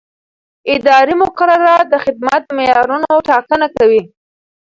[0.75, 4.01] اداري مقررات د خدمت د معیارونو ټاکنه کوي.